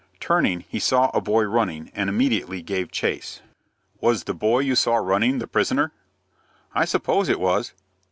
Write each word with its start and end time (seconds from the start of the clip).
Turning, 0.19 0.61
he 0.61 0.79
saw 0.79 1.11
a 1.13 1.21
boy 1.21 1.43
running, 1.43 1.91
and 1.93 2.09
immediately 2.09 2.59
gave 2.63 2.89
chase. 2.91 3.39
"Was 3.99 4.23
the 4.23 4.33
boy 4.33 4.61
you 4.61 4.73
saw 4.73 4.95
running 4.95 5.37
the 5.37 5.45
prisoner?" 5.45 5.91
"I 6.73 6.85
suppose 6.85 7.29
it 7.29 7.39
was." 7.39 7.73